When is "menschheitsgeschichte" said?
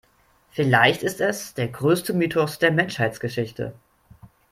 2.71-3.75